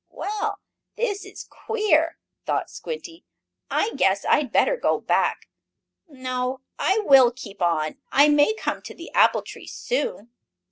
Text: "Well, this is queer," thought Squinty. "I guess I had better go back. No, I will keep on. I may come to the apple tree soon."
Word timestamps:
"Well, 0.09 0.57
this 0.97 1.23
is 1.25 1.43
queer," 1.47 2.17
thought 2.47 2.71
Squinty. 2.71 3.23
"I 3.69 3.91
guess 3.93 4.25
I 4.25 4.37
had 4.37 4.51
better 4.51 4.75
go 4.75 4.99
back. 4.99 5.47
No, 6.07 6.61
I 6.79 7.01
will 7.05 7.29
keep 7.31 7.61
on. 7.61 7.99
I 8.11 8.27
may 8.27 8.55
come 8.55 8.81
to 8.81 8.95
the 8.95 9.11
apple 9.13 9.43
tree 9.43 9.67
soon." 9.67 10.31